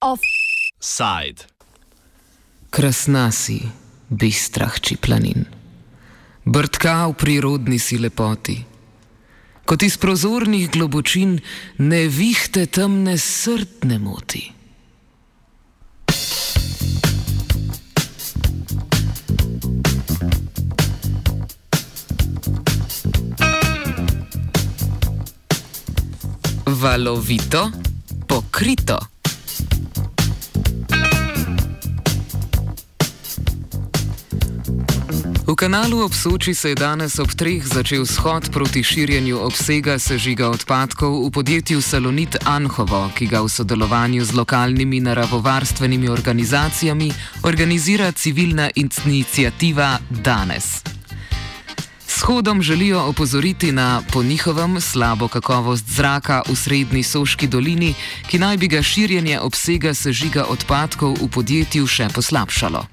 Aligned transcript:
Offside. 0.00 1.44
Krasna 2.70 3.32
si, 3.32 3.60
bistra 4.08 4.68
hči 4.72 4.96
planin. 4.96 5.44
Brtka 6.44 7.06
v 7.08 7.14
prirodni 7.20 7.76
si 7.78 8.00
lepoti. 8.00 8.56
Kot 9.66 9.82
iz 9.82 10.00
prozornih 10.00 10.70
globočin 10.70 11.40
nevihte 11.82 12.64
temne 12.70 13.18
srtne 13.18 13.98
moti. 13.98 14.55
Valovito, 26.86 27.70
pokrito. 28.26 28.98
V 35.46 35.54
kanalu 35.56 36.04
ob 36.04 36.14
Soči 36.14 36.54
se 36.54 36.68
je 36.68 36.74
danes 36.74 37.18
ob 37.18 37.34
treh 37.34 37.66
začel 37.66 38.06
shod 38.06 38.52
proti 38.52 38.86
širjenju 38.86 39.34
obsega 39.34 39.98
sežiga 39.98 40.46
odpadkov 40.46 41.26
v 41.26 41.30
podjetju 41.34 41.82
Salonit 41.82 42.38
Anhovo, 42.46 43.10
ki 43.18 43.26
ga 43.26 43.42
v 43.42 43.50
sodelovanju 43.50 44.22
z 44.22 44.38
lokalnimi 44.38 45.00
naravovarstvenimi 45.00 46.08
organizacijami 46.08 47.10
organizira 47.42 48.12
civilna 48.12 48.70
inicijativa 48.78 49.98
Danes. 50.10 50.95
Shodom 52.16 52.62
želijo 52.62 53.02
opozoriti 53.02 53.72
na 53.72 54.02
po 54.12 54.22
njihovem 54.22 54.80
slabo 54.80 55.28
kakovost 55.28 55.84
zraka 55.88 56.42
v 56.48 56.56
srednji 56.56 57.02
Soški 57.02 57.46
dolini, 57.46 57.94
ki 58.30 58.38
naj 58.38 58.56
bi 58.56 58.68
ga 58.68 58.82
širjenje 58.82 59.40
obsega 59.40 59.94
sežiga 59.94 60.44
odpadkov 60.48 61.16
v 61.20 61.28
podjetju 61.28 61.86
še 61.86 62.08
poslabšalo. 62.14 62.86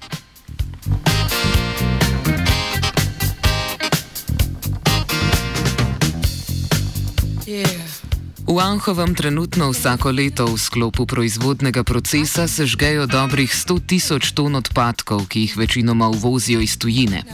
V 8.46 8.58
Anhovem 8.60 9.14
trenutno 9.14 9.70
vsako 9.72 10.10
leto 10.10 10.44
v 10.46 10.60
sklopu 10.60 11.06
proizvodnega 11.06 11.80
procesa 11.84 12.44
sežgejo 12.48 13.06
dobrih 13.06 13.48
100 13.48 13.80
tisoč 13.86 14.32
ton 14.36 14.60
odpadkov, 14.60 15.24
ki 15.32 15.40
jih 15.40 15.56
večinoma 15.56 16.12
uvozijo 16.12 16.60
iz 16.60 16.76
tujine. 16.76 17.24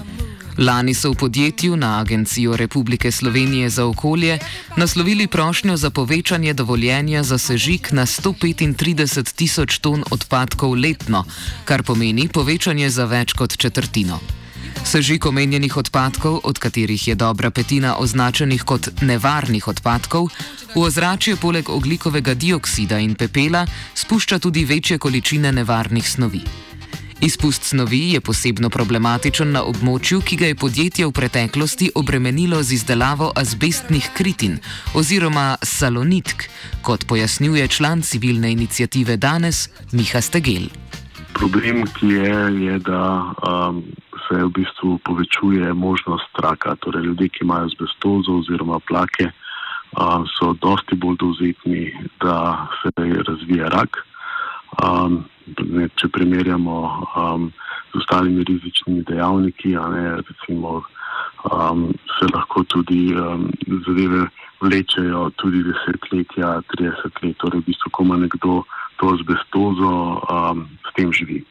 Lani 0.61 0.93
so 0.95 1.11
v 1.11 1.15
podjetju 1.17 1.77
na 1.77 2.01
Agencijo 2.01 2.57
Republike 2.57 3.13
Slovenije 3.13 3.71
za 3.71 3.87
okolje 3.87 4.39
naslovili 4.77 5.27
prošnjo 5.27 5.77
za 5.77 5.91
povečanje 5.91 6.55
dovoljenja 6.55 7.23
za 7.23 7.39
sežig 7.39 7.89
na 7.91 8.07
135 8.07 9.33
tisoč 9.33 9.79
ton 9.79 10.05
odpadkov 10.11 10.75
letno, 10.75 11.25
kar 11.65 11.83
pomeni 11.83 12.29
povečanje 12.29 12.91
za 12.91 13.05
več 13.05 13.33
kot 13.33 13.57
četrtino. 13.57 14.21
Sežig 14.85 15.27
omenjenih 15.27 15.77
odpadkov, 15.77 16.41
od 16.45 16.59
katerih 16.59 17.09
je 17.09 17.15
dobra 17.15 17.51
petina 17.51 17.97
označenih 17.97 18.63
kot 18.63 18.89
nevarnih 19.01 19.69
odpadkov, 19.69 20.29
v 20.75 20.81
ozračje 20.81 21.37
poleg 21.37 21.69
oglikovega 21.71 22.35
dioksida 22.35 22.99
in 22.99 23.15
pepela 23.15 23.67
spušča 23.95 24.39
tudi 24.39 24.65
večje 24.65 24.99
količine 24.99 25.53
nevarnih 25.53 26.11
snovi. 26.11 26.70
Izpust 27.23 27.63
snovi 27.63 28.13
je 28.13 28.21
posebno 28.21 28.71
problematičen 28.73 29.51
na 29.53 29.61
območju, 29.69 30.23
ki 30.25 30.37
ga 30.41 30.47
je 30.49 30.57
podjetje 30.57 31.07
v 31.07 31.13
preteklosti 31.13 31.91
obremenilo 31.95 32.63
z 32.65 32.73
izdelavo 32.79 33.29
azbestnih 33.37 34.09
kritin 34.17 34.57
oziroma 34.97 35.59
salonitk, 35.63 36.47
kot 36.83 37.05
pojasnjuje 37.05 37.69
član 37.69 38.01
civilne 38.01 38.53
inicijative 38.53 39.19
danes 39.21 39.69
Miha 39.93 40.25
Stegel. 40.25 40.71
Problem, 41.37 41.85
ki 41.99 42.09
je, 42.09 42.41
je 42.65 42.79
da 42.89 43.05
um, 43.45 43.85
se 44.25 44.41
v 44.41 44.49
bistvu 44.57 44.99
povečuje 45.05 45.75
možnost 45.75 46.41
raka. 46.41 46.77
Torej, 46.81 47.05
ljudje, 47.05 47.29
ki 47.29 47.45
imajo 47.45 47.69
azbestozo 47.69 48.41
oziroma 48.41 48.81
plake, 48.89 49.29
um, 49.93 50.25
so 50.39 50.55
dosti 50.65 50.97
bolj 50.97 51.21
dovzetni, 51.21 51.93
da 52.25 52.65
se 52.81 52.89
razvije 53.29 53.69
rak. 53.69 54.07
Um, 54.79 55.25
ne, 55.67 55.89
če 55.99 56.09
primerjamo 56.15 56.77
um, 57.19 57.49
z 57.91 57.99
ostalimi 57.99 58.45
rizičnimi 58.47 59.03
dejavniki, 59.09 59.75
ne, 59.75 60.05
recimo, 60.23 60.83
um, 61.51 61.89
se 62.17 62.29
lahko 62.31 62.63
tudi 62.71 63.11
um, 63.19 63.49
zadeve 63.87 64.29
vlečejo 64.61 65.31
tudi 65.37 65.65
desetletja, 65.67 66.61
30 66.77 67.23
let, 67.25 67.39
torej 67.43 67.65
v 67.65 67.71
bistvu, 67.73 67.91
ko 67.91 68.07
ima 68.07 68.21
nekdo 68.21 68.63
to 69.01 69.15
azbestozo, 69.17 69.95
um, 70.21 70.69
s 70.87 70.95
tem 70.95 71.13
živi. 71.13 71.43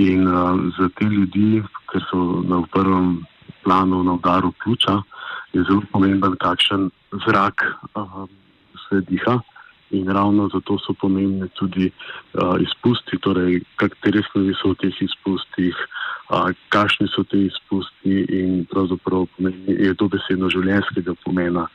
In 0.00 0.26
uh, 0.26 0.58
za 0.78 0.88
te 0.98 1.06
ljudi, 1.06 1.62
ker 1.92 2.02
so 2.10 2.42
na 2.48 2.62
prvem 2.72 3.20
planu 3.62 4.02
na 4.02 4.16
udaru 4.18 4.52
pljuča, 4.62 5.02
je 5.52 5.62
zelo 5.68 5.82
pomemben, 5.92 6.36
kakšen 6.40 6.90
zrak 7.26 7.62
uh, 7.94 8.26
se 8.88 9.02
diha. 9.06 9.38
In 9.90 10.06
ravno 10.06 10.48
zato 10.52 10.78
so 10.78 10.94
pomembne 10.94 11.48
tudi 11.58 11.90
uh, 11.90 12.54
izpusti, 12.62 13.18
torej 13.18 13.60
katere 13.76 14.22
snovi 14.30 14.54
so 14.54 14.70
v 14.70 14.78
teh 14.84 15.02
izpustih, 15.02 15.74
uh, 16.30 16.54
kakšni 16.70 17.10
so 17.10 17.26
te 17.26 17.40
izpusti 17.50 18.22
in 18.30 18.64
pravzaprav 18.70 19.26
pomeni, 19.34 19.74
je 19.74 19.94
to 19.98 20.06
besedno 20.06 20.46
življenjskega 20.54 21.18
pomena, 21.24 21.66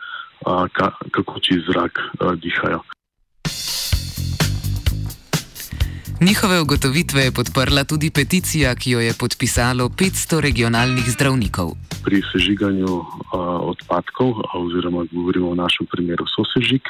uh, 0.48 0.64
ka, 0.72 0.94
kako 1.12 1.44
čist 1.44 1.68
zrak 1.68 2.00
uh, 2.00 2.36
dihajo. 2.40 2.86
Njihove 6.22 6.62
ugotovitve 6.62 7.22
je 7.22 7.32
podprla 7.32 7.84
tudi 7.84 8.10
peticija, 8.12 8.76
ki 8.76 8.92
jo 8.92 9.00
je 9.00 9.14
podpisalo 9.20 9.90
500 9.90 10.40
regionalnih 10.40 11.04
zdravnikov. 11.12 11.76
Pri 12.08 12.24
sežiganju 12.32 12.88
uh, 12.88 13.06
odpadkov, 13.72 14.40
oziroma 14.56 15.04
govorimo 15.12 15.52
o 15.52 15.60
našem 15.60 15.86
primeru 15.92 16.24
sosežig, 16.32 16.82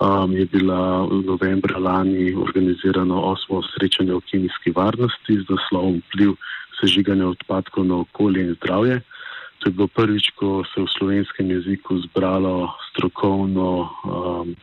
um, 0.00 0.32
je 0.32 0.46
bila 0.46 1.06
novembra 1.24 1.78
lani 1.78 2.34
organizirano 2.34 3.20
osmo 3.20 3.62
srečanje 3.62 4.14
o 4.14 4.20
kemijski 4.20 4.70
varnosti 4.70 5.38
z 5.40 5.44
naslovom 5.48 6.02
Vpliv 6.08 6.34
sežiganja 6.80 7.26
odpadkov 7.28 7.84
na 7.84 7.96
okolje 7.96 8.42
in 8.42 8.54
zdravje. 8.54 9.00
To 9.58 9.68
je 9.68 9.72
bilo 9.72 9.88
prvič, 9.88 10.30
ko 10.36 10.64
se 10.64 10.80
je 10.80 10.84
v 10.84 10.92
slovenskem 10.98 11.50
jeziku 11.50 11.98
zbralo 11.98 12.74
strokovno. 12.90 13.88
Um, 14.04 14.56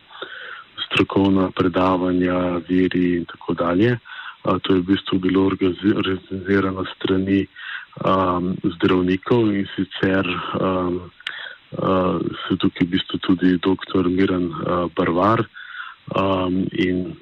strokovna 0.90 1.50
predavanja, 1.50 2.60
veri 2.68 3.16
in 3.16 3.24
tako 3.24 3.54
dalje. 3.54 3.98
To 4.42 4.74
je 4.74 4.80
v 4.80 4.86
bistvu 4.88 5.18
bilo 5.18 5.46
organizirano 5.46 6.84
strani 6.96 7.46
um, 8.04 8.56
zdravnikov 8.76 9.52
in 9.52 9.66
sicer 9.76 10.24
um, 10.26 10.96
uh, 10.96 11.19
se 11.70 12.56
tukaj 12.58 12.86
v 12.86 12.90
bistvu 12.90 13.18
tudi 13.18 13.58
dr. 13.62 14.08
Miran 14.08 14.50
uh, 14.50 14.90
Barvar 14.96 15.44
um, 16.16 16.66
in 16.72 17.14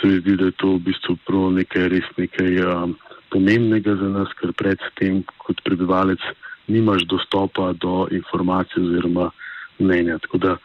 se 0.00 0.08
mi 0.08 0.20
zdi, 0.20 0.36
da 0.36 0.44
je 0.44 0.58
to 0.58 0.74
v 0.74 0.78
bistvu 0.90 1.16
prav 1.26 1.52
nekaj 1.54 1.88
res 1.88 2.08
nekaj 2.18 2.58
um, 2.66 2.96
pomembnega 3.30 3.94
za 3.96 4.08
nas, 4.08 4.32
ker 4.40 4.52
predtem 4.52 5.22
kot 5.38 5.62
prebivalec 5.64 6.20
nimaš 6.66 7.06
dostopa 7.06 7.72
do 7.72 8.08
informacij 8.10 8.82
oziroma 8.82 9.30
mnenja. 9.78 10.18
Tako 10.18 10.38
da 10.38 10.56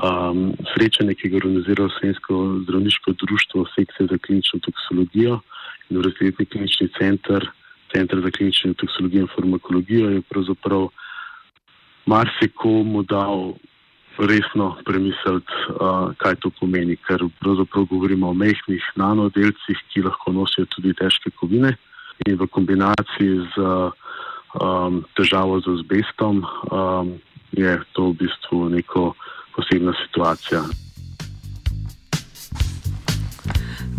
um, 0.00 0.52
srečanje, 0.72 1.14
ki 1.14 1.28
ga 1.28 1.40
organizira 1.42 1.88
Slovensko 1.98 2.40
zdravniško 2.64 3.12
društvo, 3.22 3.66
sekcija 3.74 4.08
za 4.10 4.18
klinično 4.18 4.60
toksologijo 4.64 5.40
in 5.88 5.96
Univerzitetni 5.96 6.46
klinični 6.46 6.88
center, 6.98 7.48
center 7.92 8.20
za 8.24 8.30
klinično 8.30 8.74
toksologijo 8.74 9.26
in 9.26 9.34
farmakologijo, 9.34 10.10
je 10.10 10.22
pravzaprav 10.28 10.88
marsikomu 12.06 13.02
dal 13.02 13.54
resno 14.18 14.76
premisliti, 14.84 15.52
uh, 15.76 16.14
kaj 16.16 16.38
to 16.40 16.50
pomeni, 16.60 16.96
ker 16.96 17.20
pravzaprav 17.40 17.84
govorimo 17.90 18.30
o 18.30 18.34
mehkih 18.34 18.84
nanodelcih, 18.96 19.82
ki 19.92 20.06
lahko 20.06 20.32
nosijo 20.32 20.66
tudi 20.72 20.94
težke 20.96 21.30
kovine 21.36 21.74
in 22.26 22.38
v 22.40 22.48
kombinaciji 22.48 23.44
z 23.52 23.66
um, 24.56 25.04
težavo 25.18 25.60
z 25.60 25.76
azbestom. 25.76 26.44
Um, 26.72 27.18
je 27.52 27.76
to 27.92 28.10
v 28.12 28.24
bistvu 28.24 28.68
neko 28.72 29.12
posebna 29.56 29.92
situacija. 30.04 30.85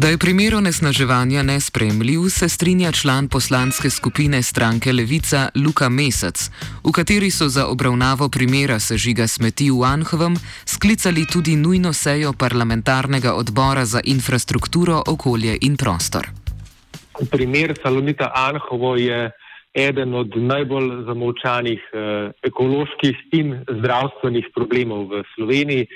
Da 0.01 0.07
je 0.07 0.17
primer 0.17 0.55
onesnaževanja 0.55 1.43
nespremljiv, 1.43 2.19
se 2.29 2.49
strinja 2.49 2.91
član 2.91 3.27
poslanske 3.29 3.89
skupine 3.89 4.43
stranke 4.43 4.93
Levica 4.93 5.49
Luka 5.65 5.89
Mesec, 5.89 6.51
v 6.85 6.91
kateri 6.91 7.31
so 7.31 7.47
za 7.49 7.65
obravnavo 7.67 8.29
primera 8.29 8.79
sežiga 8.79 9.27
smeti 9.27 9.71
v 9.71 9.81
Anhovem 9.83 10.35
sklicali 10.65 11.25
tudi 11.33 11.55
nujno 11.55 11.93
sejo 11.93 12.33
parlamentarnega 12.33 13.33
odbora 13.33 13.85
za 13.85 13.99
infrastrukturo, 14.03 15.01
okolje 15.07 15.57
in 15.61 15.77
prostor. 15.77 16.29
Primer 17.31 17.73
Salonita 17.83 18.31
Anhovo 18.35 18.95
je 18.95 19.31
eden 19.73 20.13
od 20.13 20.29
najbolj 20.35 21.05
zamovčanih 21.05 21.81
eh, 21.93 22.31
ekoloških 22.43 23.15
in 23.31 23.65
zdravstvenih 23.79 24.45
problemov 24.55 25.09
v 25.09 25.23
Sloveniji. 25.35 25.87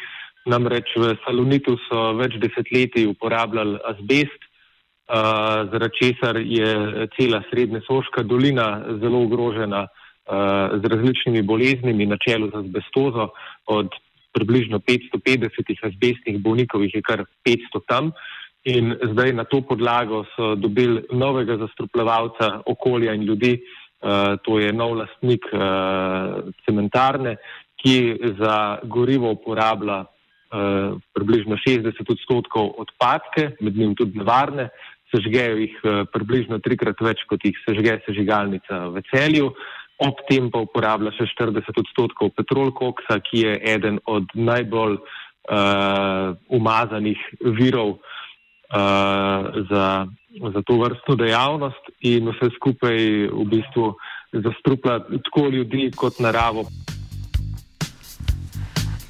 Namreč 0.45 0.89
v 0.97 1.13
Salonitu 1.25 1.77
so 1.85 2.11
več 2.17 2.37
desetletij 2.41 3.05
uporabljali 3.11 3.77
azbest, 3.85 4.41
uh, 4.41 5.69
zaradi 5.69 5.97
česar 5.99 6.39
je 6.41 7.07
cela 7.17 7.43
srednja 7.49 7.81
Soška 7.85 8.23
dolina 8.23 8.81
zelo 9.01 9.21
ogrožena 9.27 9.85
uh, 9.85 10.79
z 10.81 10.93
različnimi 10.93 11.41
boleznimi, 11.45 12.05
na 12.09 12.17
čelu 12.17 12.49
z 12.49 12.63
azbestozo. 12.65 13.29
Od 13.69 13.93
približno 14.33 14.79
550 14.79 15.85
azbestnih 15.85 16.39
bolnikov 16.41 16.85
jih 16.85 16.95
je 16.95 17.01
kar 17.05 17.25
500 17.45 17.81
tam. 17.87 18.11
In 18.63 18.93
zdaj 19.13 19.33
na 19.33 19.43
to 19.43 19.61
podlago 19.61 20.23
so 20.35 20.55
dobili 20.55 21.03
novega 21.11 21.57
zastrupljevalca 21.57 22.61
okolja 22.65 23.13
in 23.13 23.23
ljudi, 23.29 23.59
uh, 23.61 24.37
to 24.41 24.57
je 24.59 24.73
nov 24.73 24.97
lastnik 25.03 25.45
uh, 25.53 26.49
cementarne, 26.65 27.35
ki 27.81 28.17
za 28.37 28.79
gorivo 28.83 29.31
uporablja 29.37 30.05
uh, 30.51 30.99
približno 31.15 31.57
60 31.57 31.95
odstotkov 32.11 32.75
odpadke, 32.83 33.51
med 33.61 33.77
njim 33.77 33.95
tudi 33.95 34.19
nevarne, 34.19 34.69
sežgejo 35.11 35.57
jih 35.63 35.75
uh, 35.83 36.03
približno 36.11 36.59
trikrat 36.63 36.99
več, 37.01 37.23
kot 37.29 37.43
jih 37.45 37.57
sežge 37.65 37.99
sežigalnica 38.05 38.87
v 38.91 39.03
celju. 39.11 39.51
Ob 40.01 40.23
tem 40.29 40.49
pa 40.49 40.63
uporablja 40.65 41.13
še 41.13 41.29
40 41.35 41.77
odstotkov 41.77 42.33
petrolkoksa, 42.33 43.19
ki 43.21 43.45
je 43.45 43.57
eden 43.75 43.99
od 44.09 44.31
najbolj 44.33 44.97
uh, 44.97 46.33
umazanih 46.49 47.21
virov 47.59 47.99
uh, 47.99 49.61
za, 49.69 49.85
za 50.55 50.61
to 50.65 50.79
vrstno 50.81 51.19
dejavnost 51.21 51.93
in 52.01 52.31
vse 52.33 52.49
skupaj 52.57 52.97
v 53.29 53.45
bistvu 53.51 53.93
zastrupla 54.31 54.99
tako 55.27 55.49
ljudi 55.49 55.91
kot 55.95 56.19
naravo. 56.19 56.65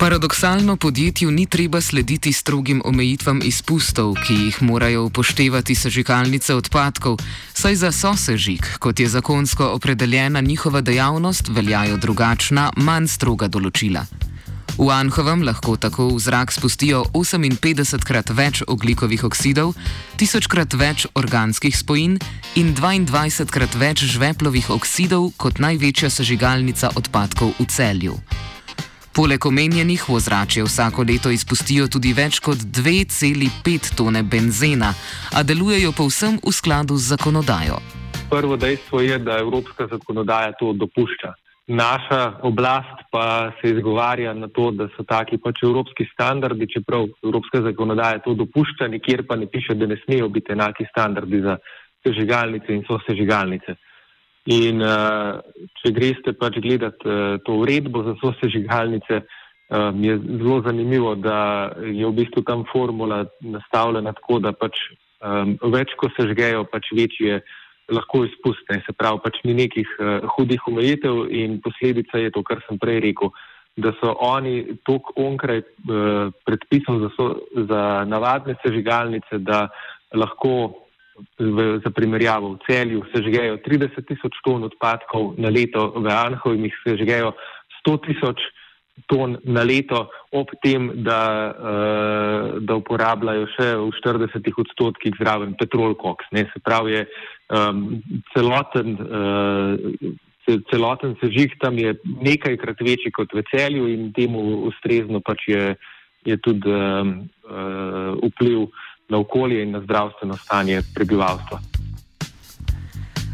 Paradoksalno 0.01 0.77
podjetju 0.77 1.31
ni 1.31 1.45
treba 1.45 1.81
slediti 1.81 2.33
strogim 2.33 2.81
omejitvam 2.86 3.42
izpustov, 3.44 4.15
ki 4.25 4.33
jih 4.33 4.57
morajo 4.62 5.03
upoštevati 5.06 5.75
sežigalnice 5.75 6.56
odpadkov, 6.56 7.19
saj 7.53 7.75
za 7.75 7.92
sosežig, 7.92 8.65
kot 8.80 9.00
je 9.00 9.07
zakonsko 9.09 9.68
opredeljena 9.75 10.42
njihova 10.42 10.81
dejavnost, 10.81 11.53
veljajo 11.53 11.98
drugačna, 11.98 12.71
manj 12.75 13.07
stroga 13.13 13.45
določila. 13.48 14.06
V 14.77 14.89
Anhovem 14.89 15.45
lahko 15.45 15.77
tako 15.77 16.07
v 16.15 16.19
zrak 16.19 16.50
spustijo 16.51 17.03
58 17.13 18.01
krat 18.01 18.33
več 18.33 18.63
oglikovih 18.68 19.24
oksidov, 19.30 19.75
1000 20.18 20.50
krat 20.50 20.74
več 20.74 21.06
organskih 21.13 21.77
spojin 21.77 22.18
in 22.56 22.74
22 22.74 23.45
krat 23.53 23.77
več 23.77 24.01
žveplovih 24.01 24.74
oksidov 24.74 25.36
kot 25.38 25.62
največja 25.62 26.09
sežigalnica 26.09 26.89
odpadkov 26.98 27.53
v 27.59 27.69
celju. 27.69 28.18
Poleg 29.12 29.46
omenjenih 29.46 30.00
v 30.08 30.13
ozračje 30.16 30.63
vsako 30.63 31.04
leto 31.04 31.30
izpustijo 31.36 31.90
tudi 31.92 32.13
več 32.16 32.40
kot 32.40 32.63
2,5 32.63 33.92
tone 34.00 34.24
benzena, 34.24 34.94
a 35.36 35.44
delujejo 35.44 35.92
povsem 35.92 36.38
v 36.40 36.54
skladu 36.56 36.96
z 36.96 37.12
zakonodajo. 37.12 37.81
Prvo 38.31 38.56
dejstvo 38.56 39.02
je, 39.04 39.19
da 39.19 39.42
evropska 39.44 39.90
zakonodaja 39.92 40.56
to 40.56 40.72
dopušča. 40.72 41.34
Naša 41.68 42.40
oblast 42.48 43.04
pa 43.12 43.52
se 43.60 43.75
izgovarja 43.75 44.31
na 44.34 44.48
to, 44.48 44.72
da 44.72 44.88
so 44.96 45.04
taki 45.04 45.38
pač 45.38 45.60
evropski 45.63 46.08
standardi, 46.13 46.72
čeprav 46.72 47.12
evropska 47.24 47.62
zakonodaja 47.68 48.24
to 48.24 48.34
dopušča, 48.34 48.88
nikjer 48.88 49.28
pa 49.28 49.36
ne 49.36 49.52
piše, 49.52 49.75
da 49.75 49.92
ne 49.92 50.00
smejo 50.06 50.30
biti 50.30 50.56
enaki 50.56 50.88
standardi 50.88 51.44
za 51.44 51.58
sežigalnice 52.08 52.72
in 52.72 52.88
so 52.88 52.96
sežigalnice. 53.08 53.75
In 54.50 54.82
uh, 54.82 55.38
če 55.82 55.92
greste 55.94 56.34
pač 56.34 56.58
gledati 56.64 57.06
uh, 57.06 57.38
to 57.46 57.60
uredbo 57.62 58.02
za 58.08 58.16
so 58.18 58.32
sežigalnice, 58.40 59.22
um, 59.70 60.02
je 60.02 60.18
zelo 60.18 60.62
zanimivo, 60.66 61.14
da 61.16 61.70
je 61.78 62.02
v 62.02 62.14
bistvu 62.24 62.42
tam 62.48 62.66
formula 62.72 63.26
nastavljena 63.42 64.16
tako, 64.18 64.40
da 64.42 64.52
pač 64.52 64.82
um, 65.22 65.54
več, 65.70 65.94
ko 65.94 66.10
sežgejo, 66.18 66.66
pač 66.74 66.90
večje 66.98 67.44
lahko 67.94 68.26
izpustne. 68.26 68.82
Se 68.82 68.98
pravi, 68.98 69.22
pač 69.22 69.38
ni 69.46 69.54
nekih 69.62 69.94
uh, 70.00 70.26
hudih 70.34 70.66
omejitev 70.68 71.28
in 71.30 71.60
posledica 71.62 72.18
je 72.18 72.34
to, 72.34 72.42
kar 72.42 72.66
sem 72.66 72.82
prej 72.82 72.98
rekel, 73.06 73.30
da 73.78 73.94
so 74.02 74.18
oni 74.26 74.80
tok 74.90 75.14
onkraj 75.22 75.62
uh, 75.62 76.34
predpisov 76.50 77.06
za, 77.06 77.14
so, 77.14 77.28
za 77.70 77.84
navadne 78.10 78.58
sežigalnice, 78.66 79.38
da 79.46 79.68
lahko 80.18 80.81
v, 81.40 81.68
za 81.84 81.90
primerjavo 81.94 82.56
v 82.56 82.64
celju 82.68 83.04
sežgejo 83.14 83.60
30 83.66 84.08
tisoč 84.08 84.40
ton 84.46 84.64
odpadkov 84.68 85.36
na 85.38 85.50
leto, 85.50 85.92
v 85.98 86.08
Anhovih 86.10 86.70
jih 86.70 86.82
sežgejo 86.86 87.36
100 87.82 87.98
tisoč 88.08 88.42
ton 89.08 89.38
na 89.44 89.64
leto, 89.64 90.10
ob 90.32 90.52
tem, 90.62 90.92
da, 91.04 91.22
uh, 91.52 92.60
da 92.62 92.78
uporabljajo 92.78 93.48
še 93.56 93.70
v 93.80 93.88
40 93.98 94.60
odstotkih 94.64 95.16
zraven 95.20 95.56
petrol 95.60 95.96
koks. 95.98 96.28
Ne, 96.36 96.46
se 96.52 96.62
pravi, 96.64 97.00
je 97.00 97.06
um, 97.56 97.82
celoten, 98.36 99.00
uh, 99.00 100.60
celoten 100.70 101.16
sežig 101.22 101.56
tam 101.62 101.80
je 101.80 101.96
nekajkrat 102.04 102.84
večji 102.84 103.14
kot 103.16 103.34
v 103.34 103.46
celju 103.50 103.88
in 103.90 104.12
temu 104.14 104.68
ustrezno 104.70 105.22
pač 105.24 105.48
je, 105.50 105.66
je 106.28 106.38
tudi 106.44 106.70
um, 106.70 107.16
uh, 107.48 108.20
vpliv 108.34 108.70
na 109.12 109.19
okolje 109.19 109.63
in 109.63 109.72
na 109.72 109.81
zdravstveno 109.84 110.38
stanje 110.38 110.81
prebivalstva. 110.96 111.60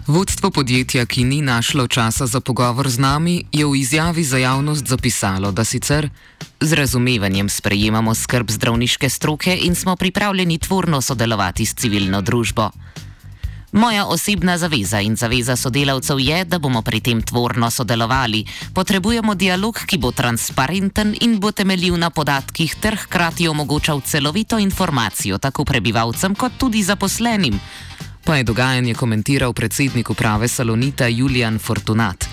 Vodstvo 0.07 0.51
podjetja, 0.51 1.05
ki 1.05 1.23
ni 1.23 1.41
našlo 1.41 1.87
časa 1.87 2.25
za 2.25 2.39
pogovor 2.39 2.87
z 2.87 2.95
nami, 2.99 3.43
je 3.51 3.65
v 3.67 3.75
izjavi 3.75 4.23
za 4.23 4.37
javnost 4.39 4.87
zapisalo, 4.87 5.51
da 5.51 5.67
sicer 5.67 6.09
z 6.63 6.73
razumevanjem 6.73 7.49
sprejemamo 7.49 8.15
skrb 8.15 8.49
zdravniške 8.49 9.09
stroke 9.09 9.57
in 9.67 9.75
smo 9.75 9.95
pripravljeni 9.95 10.57
tvorno 10.57 11.01
sodelovati 11.01 11.65
s 11.65 11.75
civilno 11.75 12.21
družbo. 12.21 12.69
Moja 13.77 14.05
osebna 14.05 14.57
zaveza 14.57 15.01
in 15.01 15.15
zaveza 15.15 15.55
sodelavcev 15.55 16.19
je, 16.19 16.43
da 16.45 16.59
bomo 16.59 16.81
pri 16.81 16.99
tem 16.99 17.21
tvorno 17.21 17.69
sodelovali. 17.71 18.45
Potrebujemo 18.73 19.35
dialog, 19.35 19.77
ki 19.85 19.97
bo 19.97 20.11
transparenten 20.11 21.13
in 21.21 21.37
bo 21.39 21.51
temeljil 21.51 21.97
na 21.97 22.09
podatkih 22.09 22.75
ter 22.81 22.97
hkrati 22.97 23.47
omogočal 23.47 24.01
celovito 24.01 24.57
informacijo 24.59 25.37
tako 25.37 25.65
prebivalcem 25.65 26.35
kot 26.35 26.57
tudi 26.57 26.83
zaposlenim 26.83 27.59
pa 28.27 28.35
je 28.35 28.43
dogajanje 28.43 28.93
komentiral 28.93 29.53
predsednik 29.53 30.09
uprave 30.09 30.47
Salonita 30.47 31.07
Julian 31.07 31.59
Fortunat. 31.59 32.26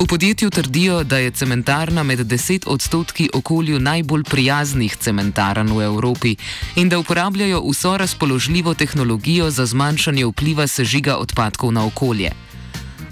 V 0.00 0.06
podjetju 0.06 0.50
trdijo, 0.50 1.04
da 1.04 1.18
je 1.18 1.30
cementarna 1.30 2.02
med 2.02 2.18
10 2.18 2.62
odstotki 2.66 3.30
okolju 3.34 3.80
najbolj 3.80 4.22
prijaznih 4.24 4.96
cementarn 4.96 5.72
v 5.72 5.82
Evropi 5.82 6.36
in 6.76 6.88
da 6.88 6.98
uporabljajo 6.98 7.62
vso 7.70 7.96
razpoložljivo 7.96 8.74
tehnologijo 8.74 9.50
za 9.50 9.66
zmanjšanje 9.66 10.26
vpliva 10.26 10.66
sežiga 10.66 11.16
odpadkov 11.16 11.72
na 11.72 11.86
okolje. 11.86 12.30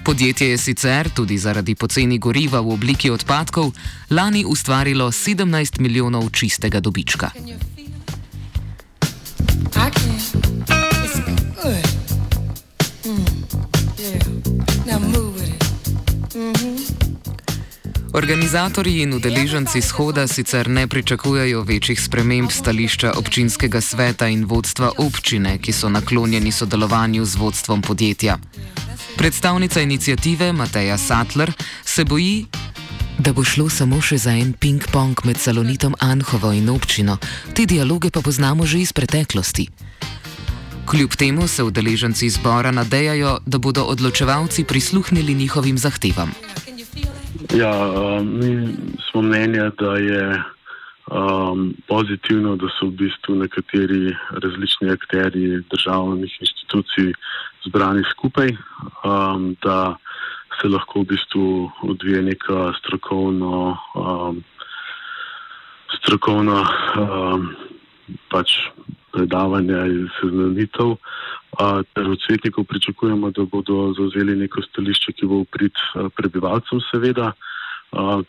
Podjetje 0.04 0.50
je 0.50 0.58
sicer 0.58 1.10
tudi 1.10 1.38
zaradi 1.38 1.74
poceni 1.74 2.18
goriva 2.18 2.60
v 2.60 2.70
obliki 2.70 3.10
odpadkov 3.10 3.72
lani 4.10 4.44
ustvarilo 4.44 5.10
17 5.12 5.80
milijonov 5.80 6.30
čistega 6.30 6.80
dobička. 6.80 7.30
Organizatorji 18.16 19.02
in 19.02 19.12
udeleženci 19.12 19.82
shoda 19.82 20.26
sicer 20.26 20.68
ne 20.68 20.86
pričakujejo 20.88 21.62
večjih 21.62 22.00
sprememb 22.00 22.50
stališča 22.50 23.12
občinskega 23.16 23.80
sveta 23.80 24.28
in 24.28 24.44
vodstva 24.44 24.90
občine, 24.98 25.58
ki 25.58 25.72
so 25.72 25.88
naklonjeni 25.88 26.52
sodelovanju 26.52 27.24
z 27.24 27.36
vodstvom 27.36 27.82
podjetja. 27.82 28.38
Predstavnica 29.16 29.80
inicijative 29.80 30.52
Mateja 30.52 30.98
Sattler 30.98 31.52
se 31.84 32.04
boji, 32.04 32.46
da 33.18 33.32
bo 33.32 33.44
šlo 33.44 33.68
samo 33.68 34.00
še 34.00 34.18
za 34.18 34.32
en 34.32 34.54
ping-pong 34.54 35.24
med 35.24 35.36
Salonitom 35.36 35.94
Anhovo 36.00 36.52
in 36.52 36.72
občino. 36.72 37.18
Te 37.54 37.66
dialoge 37.66 38.10
pa 38.10 38.20
poznamo 38.20 38.66
že 38.66 38.80
iz 38.80 38.92
preteklosti. 38.92 39.68
Kljub 40.86 41.16
temu 41.16 41.48
se 41.48 41.62
udeleženci 41.62 42.30
zbora 42.30 42.70
nadejajo, 42.70 43.38
da 43.46 43.58
bodo 43.58 43.84
odločevalci 43.84 44.64
prisluhnili 44.64 45.34
njihovim 45.34 45.78
zahtevam. 45.78 46.32
Ja, 47.54 47.70
um, 47.70 48.38
mi 48.38 48.76
smo 49.10 49.22
mnenja, 49.22 49.70
da 49.78 49.92
je 49.96 50.42
um, 51.06 51.74
pozitivno, 51.88 52.56
da 52.56 52.66
so 52.78 52.86
v 52.86 52.90
bistvu 52.90 53.34
nekateri 53.34 54.16
različni 54.30 54.90
akteri 54.90 55.62
državnih 55.70 56.38
institucij 56.40 57.12
zbrani 57.66 58.02
skupaj, 58.10 58.50
um, 59.04 59.56
da 59.62 59.96
se 60.60 60.68
lahko 60.68 61.00
v 61.00 61.04
bistvu 61.04 61.70
odvije 61.82 62.22
neka 62.22 62.72
strokovno, 62.80 63.76
um, 63.94 64.42
strokovno 65.98 66.66
um, 66.98 67.48
pač 68.30 68.58
predavanja 69.16 69.86
in 69.88 70.06
seznanitev. 70.20 70.96
ter 71.94 72.04
od 72.04 72.20
svetnikov 72.20 72.64
pričakujemo, 72.68 73.30
da 73.30 73.44
bodo 73.44 73.94
zauzeli 73.96 74.36
neko 74.36 74.62
stališče, 74.62 75.12
ki 75.12 75.26
bo 75.26 75.40
uprit 75.44 75.72
prebivalcem, 76.16 76.80
seveda. 76.90 77.32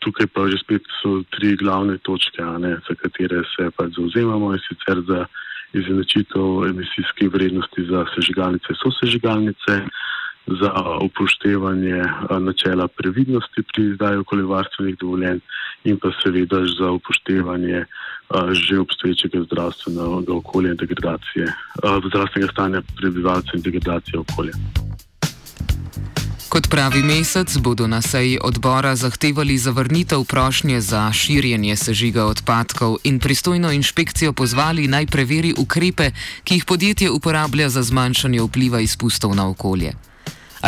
Tukaj 0.00 0.26
pa 0.32 0.48
že 0.48 0.56
spet 0.64 0.86
so 1.02 1.20
tri 1.34 1.56
glavne 1.60 1.98
točke, 1.98 2.40
ne, 2.40 2.78
za 2.88 2.94
katere 2.94 3.42
se 3.52 3.68
pač 3.76 3.98
zauzemamo 3.98 4.54
in 4.56 4.62
sicer 4.64 5.02
za 5.04 5.26
izenačitev 5.76 6.64
emisijskih 6.70 7.28
vrednosti 7.32 7.84
za 7.90 8.06
sežigalnice 8.14 8.72
in 8.72 8.80
sosežigalnice, 8.80 9.74
za 10.48 10.72
upoštevanje 11.04 12.04
načela 12.40 12.88
previdnosti 12.88 13.62
pri 13.62 13.84
izdaji 13.90 14.16
okoljevarstvenih 14.16 14.96
dovoljenj 15.00 15.40
in 15.84 15.98
pa 16.00 16.08
seveda 16.22 16.64
za 16.78 16.90
upoštevanje 16.90 17.84
že 18.52 18.78
obstoječega 18.78 19.42
zdravstvenega 19.44 20.32
okolja 20.32 20.70
in 20.70 20.76
degradacije, 20.76 21.46
zdravstvenega 22.08 22.52
stanja 22.52 22.82
prebivalcev 22.96 23.54
in 23.54 23.62
degradacije 23.62 24.18
okolja. 24.18 24.52
Kot 26.48 26.70
pravi 26.70 27.02
mesec, 27.02 27.56
bodo 27.60 27.86
na 27.86 28.00
seji 28.02 28.38
odbora 28.40 28.96
zahtevali 28.96 29.58
zavrnitev 29.58 30.24
prošnje 30.24 30.80
za 30.80 31.12
širjenje 31.12 31.76
sežiga 31.76 32.24
odpadkov 32.24 32.96
in 33.04 33.18
pristojno 33.20 33.72
inšpekcijo 33.72 34.32
pozvali 34.32 34.88
naj 34.88 35.06
preveri 35.06 35.54
ukrepe, 35.58 36.10
ki 36.44 36.54
jih 36.54 36.64
podjetje 36.64 37.10
uporablja 37.10 37.68
za 37.68 37.82
zmanjšanje 37.82 38.40
vpliva 38.42 38.80
izpustov 38.80 39.34
na 39.34 39.48
okolje. 39.48 39.92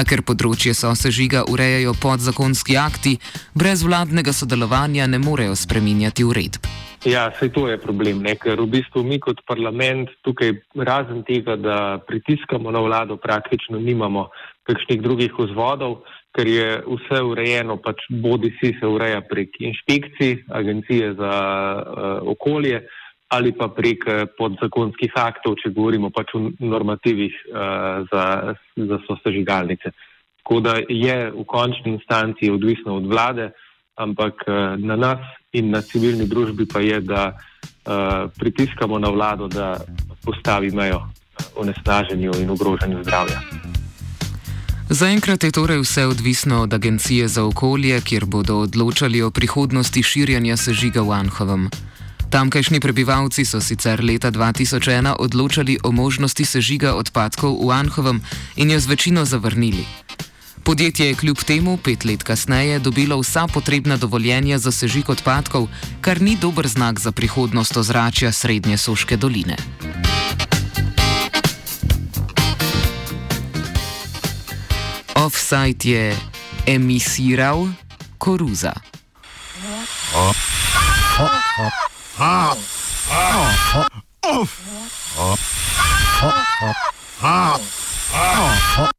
A 0.01 0.05
ker 0.09 0.23
področje 0.25 0.73
sosežiga 0.73 1.43
urejajo 1.53 1.93
podzakonski 2.01 2.77
akti, 2.81 3.19
brez 3.53 3.83
vladnega 3.85 4.33
sodelovanja 4.33 5.05
ne 5.13 5.19
morejo 5.21 5.53
spreminjati 5.61 6.25
uredb. 6.25 6.69
Ja, 7.05 7.27
se 7.37 7.51
to 7.53 7.67
je 7.69 7.77
problem, 7.81 8.23
ne? 8.25 8.33
ker 8.41 8.61
v 8.61 8.69
bistvu 8.79 9.03
mi 9.05 9.19
kot 9.21 9.43
parlament 9.49 10.09
tukaj 10.25 10.55
razen 10.89 11.21
tega, 11.29 11.59
da 11.61 11.77
pritiskamo 12.09 12.73
na 12.73 12.81
vlado, 12.81 13.19
praktično 13.21 13.81
nimamo 13.81 14.31
kakšnih 14.69 15.05
drugih 15.05 15.37
vzvodov, 15.37 16.01
ker 16.37 16.49
je 16.49 16.69
vse 16.87 17.21
urejeno, 17.27 17.77
pač 17.85 18.05
bodi 18.25 18.55
si 18.57 18.73
se 18.81 18.89
ureja 18.89 19.21
prek 19.29 19.61
inšpekcij, 19.61 20.47
agencije 20.49 21.13
za 21.21 21.35
uh, 21.37 22.33
okolje 22.33 22.87
ali 23.31 23.53
pa 23.53 23.69
prek 23.71 24.05
eh, 24.07 24.27
podzakonskih 24.39 25.15
aktov, 25.15 25.55
če 25.63 25.71
govorimo 25.75 26.11
pač 26.11 26.35
o 26.35 26.51
normativih 26.59 27.31
uh, 27.31 28.03
za, 28.11 28.25
za 28.75 28.99
sosežigalnice. 29.07 29.93
Tako 30.43 30.61
da 30.65 30.75
je 30.83 31.17
v 31.31 31.45
končni 31.47 31.95
instanci 31.95 32.51
odvisno 32.51 32.99
od 32.99 33.07
vlade, 33.07 33.53
ampak 33.95 34.43
uh, 34.49 34.75
na 34.83 34.99
nas 34.99 35.23
in 35.55 35.71
na 35.71 35.83
civilni 35.83 36.27
družbi 36.27 36.67
pa 36.67 36.83
je, 36.83 36.99
da 37.07 37.31
uh, 37.31 38.27
pritiskamo 38.35 38.99
na 38.99 39.15
vlado, 39.15 39.47
da 39.47 39.79
postavi 40.27 40.75
mejo 40.75 41.05
onesnaženju 41.55 42.35
in 42.43 42.51
ogrožanju 42.51 43.05
zdravja. 43.05 43.39
Zaenkrat 44.91 45.45
je 45.47 45.53
torej 45.55 45.85
vse 45.85 46.07
odvisno 46.11 46.67
od 46.67 46.75
Agencije 46.75 47.29
za 47.29 47.45
okolje, 47.47 48.01
kjer 48.03 48.27
bodo 48.27 48.67
odločali 48.67 49.23
o 49.23 49.31
prihodnosti 49.31 50.03
širjanja 50.03 50.57
sežiga 50.57 51.07
v 51.07 51.15
Anhovem. 51.15 51.71
Tamkajšnji 52.31 52.79
prebivalci 52.81 53.43
so 53.43 53.59
sicer 53.59 53.99
leta 53.99 54.31
2001 54.31 55.19
odločali 55.19 55.83
o 55.83 55.91
možnosti 55.91 56.47
sežiga 56.47 56.95
odpadkov 56.95 57.59
v 57.59 57.75
Anhovem 57.75 58.23
in 58.55 58.71
jo 58.71 58.79
z 58.79 58.87
večino 58.87 59.27
zavrnili. 59.27 59.83
Podjetje 60.63 61.11
je 61.11 61.15
kljub 61.15 61.43
temu 61.43 61.75
pet 61.77 62.05
let 62.05 62.23
kasneje 62.23 62.79
dobilo 62.79 63.19
vsa 63.19 63.51
potrebna 63.51 63.97
dovoljenja 63.97 64.59
za 64.59 64.71
sežig 64.71 65.11
odpadkov, 65.11 65.67
kar 66.01 66.23
ni 66.23 66.39
dober 66.39 66.69
znak 66.69 67.01
za 67.03 67.11
prihodnost 67.13 67.77
ozračja 67.77 68.33
Srednje 68.33 68.79
Soške 68.79 69.17
doline. 69.17 69.57
Offside 75.19 75.83
je 75.91 76.17
emisiral 76.67 77.67
koruza. 78.19 78.73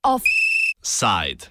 Offside. 0.04 1.48